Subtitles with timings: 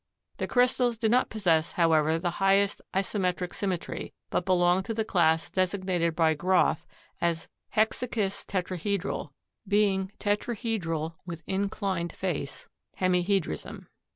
[0.37, 5.51] The crystals do not possess, however, the highest isometric symmetry, but belong to the class
[5.51, 6.87] designated by Groth
[7.21, 9.29] as hexakistetrahedral,
[9.67, 12.67] being tetrahedral with inclined face
[12.99, 13.85] hemihedrism.